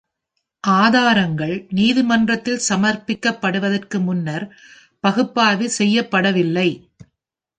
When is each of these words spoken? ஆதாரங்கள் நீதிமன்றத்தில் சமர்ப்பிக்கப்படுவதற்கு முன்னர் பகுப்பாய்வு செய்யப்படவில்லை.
ஆதாரங்கள் 0.63 1.65
நீதிமன்றத்தில் 1.69 2.63
சமர்ப்பிக்கப்படுவதற்கு 2.69 3.99
முன்னர் 3.99 4.45
பகுப்பாய்வு 5.03 5.67
செய்யப்படவில்லை. 5.79 6.69